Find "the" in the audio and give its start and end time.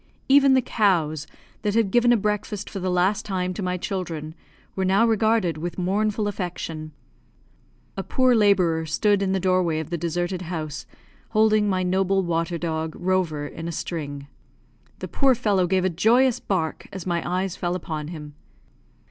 0.55-0.63, 2.79-2.89, 9.31-9.39, 9.91-9.99, 14.97-15.07